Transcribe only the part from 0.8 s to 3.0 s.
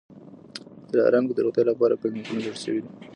په دلارام کي د روغتیا لپاره کلینیکونه جوړ سوي دي